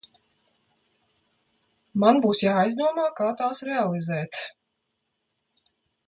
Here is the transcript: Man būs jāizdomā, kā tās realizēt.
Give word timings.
Man 2.03 2.21
būs 2.23 2.41
jāizdomā, 2.45 3.05
kā 3.19 3.27
tās 3.41 3.61
realizēt. 3.67 4.39